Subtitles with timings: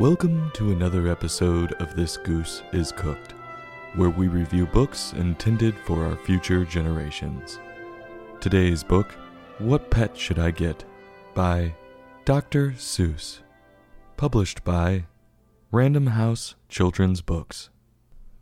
[0.00, 3.32] Welcome to another episode of This Goose is Cooked,
[3.94, 7.60] where we review books intended for our future generations.
[8.40, 9.12] Today's book,
[9.58, 10.84] What Pet Should I Get?
[11.32, 11.76] by
[12.24, 12.72] Dr.
[12.72, 13.38] Seuss.
[14.16, 15.04] Published by
[15.70, 17.70] Random House Children's Books.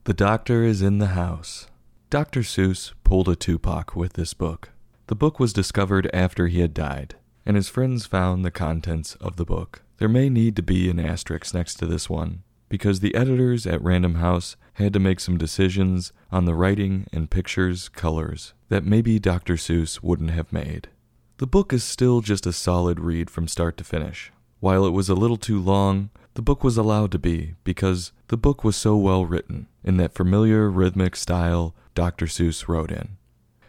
[0.04, 1.66] The doctor is in the house.
[2.08, 2.40] Dr.
[2.40, 4.70] Seuss pulled a Tupac with this book.
[5.08, 9.36] The book was discovered after he had died, and his friends found the contents of
[9.36, 9.82] the book.
[9.98, 13.82] There may need to be an asterisk next to this one, because the editors at
[13.82, 19.18] Random House had to make some decisions on the writing and pictures colors that maybe
[19.18, 19.54] Dr.
[19.54, 20.88] Seuss wouldn't have made.
[21.36, 24.32] The book is still just a solid read from start to finish.
[24.60, 28.36] While it was a little too long, the book was allowed to be because the
[28.36, 32.26] book was so well written in that familiar rhythmic style Dr.
[32.26, 33.16] Seuss wrote in.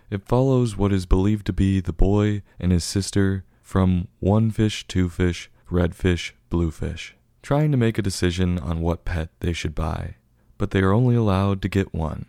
[0.09, 4.87] It follows what is believed to be the boy and his sister from one fish,
[4.87, 9.53] two fish, red fish, blue fish, trying to make a decision on what pet they
[9.53, 10.15] should buy,
[10.59, 12.27] but they are only allowed to get one.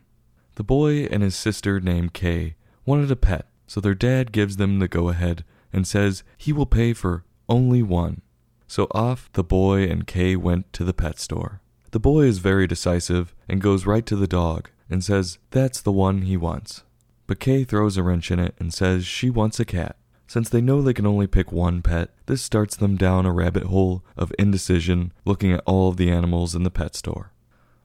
[0.55, 2.55] The boy and his sister named Kay
[2.87, 6.67] wanted a pet, so their dad gives them the go ahead and says he will
[6.67, 8.23] pay for only one.
[8.67, 11.61] So off the boy and Kay went to the pet store.
[11.91, 15.93] The boy is very decisive and goes right to the dog and says that's the
[15.93, 16.83] one he wants.
[17.27, 19.97] But Kay throws a wrench in it and says she wants a cat.
[20.27, 23.65] Since they know they can only pick one pet, this starts them down a rabbit
[23.65, 27.33] hole of indecision looking at all of the animals in the pet store.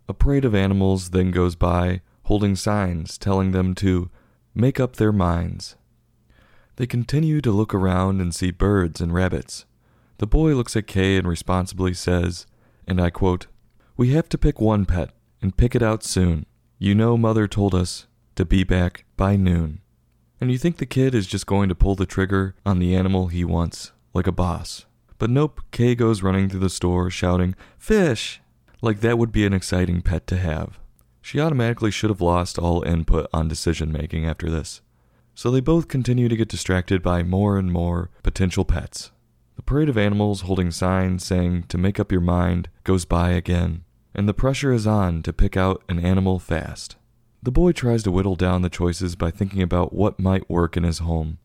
[0.08, 4.10] A parade of animals then goes by, holding signs telling them to
[4.56, 5.76] make up their minds.
[6.78, 9.66] They continue to look around and see birds and rabbits.
[10.18, 12.46] The boy looks at Kay and responsibly says,
[12.88, 13.48] and I quote,
[13.98, 16.46] We have to pick one pet, and pick it out soon.
[16.78, 19.82] You know, Mother told us to be back by noon.
[20.42, 23.28] And you think the kid is just going to pull the trigger on the animal
[23.28, 24.86] he wants, like a boss.
[25.18, 28.42] But nope, Kay goes running through the store shouting, Fish!
[28.82, 30.80] Like that would be an exciting pet to have.
[31.22, 34.82] She automatically should have lost all input on decision making after this.
[35.36, 39.12] So they both continue to get distracted by more and more potential pets.
[39.58, 43.84] The parade of animals holding signs saying to make up your mind goes by again,
[44.16, 46.96] and the pressure is on to pick out an animal fast.
[47.42, 50.84] The boy tries to whittle down the choices by thinking about what might work in
[50.84, 51.38] his home.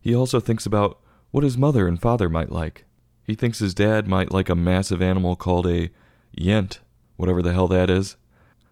[0.00, 1.00] He also thinks about
[1.32, 2.84] what his mother and father might like.
[3.24, 5.90] He thinks his dad might like a massive animal called a
[6.32, 6.80] yent,
[7.16, 8.16] whatever the hell that is,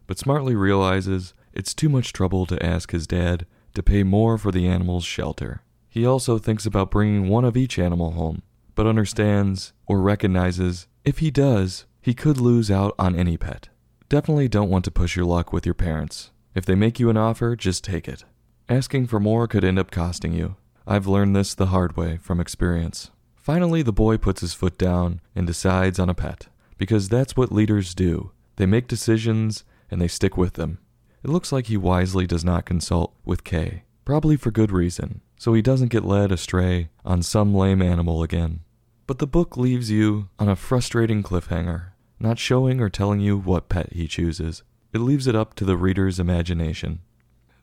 [0.07, 4.53] but smartly realizes it's too much trouble to ask his dad to pay more for
[4.53, 5.63] the animal's shelter.
[5.89, 8.43] He also thinks about bringing one of each animal home,
[8.75, 13.69] but understands or recognizes if he does, he could lose out on any pet.
[14.09, 16.31] Definitely don't want to push your luck with your parents.
[16.55, 18.25] If they make you an offer, just take it.
[18.69, 20.57] Asking for more could end up costing you.
[20.87, 23.11] I've learned this the hard way from experience.
[23.37, 27.53] Finally, the boy puts his foot down and decides on a pet, because that's what
[27.53, 28.33] leaders do.
[28.57, 30.79] They make decisions and they stick with them.
[31.23, 35.55] It looks like he wisely does not consult with Kay, probably for good reason, so
[35.55, 38.61] he doesn't get led astray on some lame animal again.
[39.07, 43.69] But the book leaves you on a frustrating cliffhanger, not showing or telling you what
[43.69, 44.63] pet he chooses.
[44.91, 47.01] It leaves it up to the reader's imagination.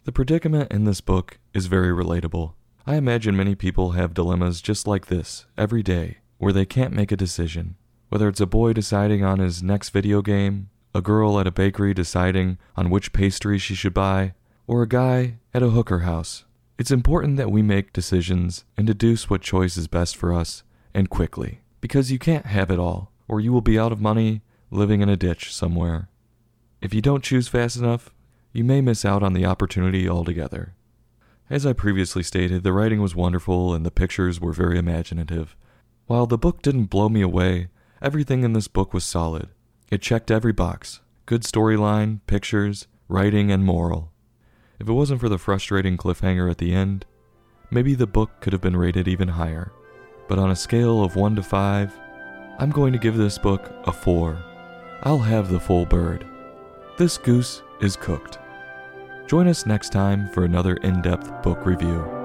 [0.04, 2.54] The predicament in this book is very relatable.
[2.86, 7.12] I imagine many people have dilemmas just like this every day, where they can't make
[7.12, 7.78] a decision.
[8.10, 11.96] Whether it's a boy deciding on his next video game, a girl at a bakery
[11.96, 14.36] deciding on which pastry she should buy,
[14.68, 16.46] or a guy at a hooker house.
[16.78, 20.62] It's important that we make decisions and deduce what choice is best for us,
[20.94, 24.44] and quickly, because you can't have it all, or you will be out of money,
[24.70, 26.08] living in a ditch somewhere.
[26.86, 28.14] If you don't choose fast enough,
[28.54, 30.76] you may miss out on the opportunity altogether.
[31.50, 35.56] As I previously stated, the writing was wonderful and the pictures were very imaginative.
[36.06, 37.70] While the book didn't blow me away,
[38.04, 39.50] everything in this book was solid.
[39.90, 44.12] It checked every box good storyline, pictures, writing, and moral.
[44.80, 47.08] If it wasn't for the frustrating cliffhanger at the end,
[47.72, 49.72] maybe the book could have been rated even higher.
[50.28, 52.00] But on a scale of 1 to 5,
[52.60, 54.38] I'm going to give this book a 4.
[55.02, 56.28] I'll have the full bird.
[56.98, 58.40] This goose is cooked.
[59.28, 62.25] Join us next time for another in depth book review.